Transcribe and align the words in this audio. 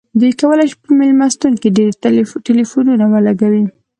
دوی 0.19 0.31
کولی 0.41 0.65
شي 0.71 0.75
په 0.83 0.89
میلمستون 0.99 1.53
کې 1.61 1.69
ډیر 1.77 1.91
ټیلیفونونه 2.47 3.05
ولګوي 3.13 3.63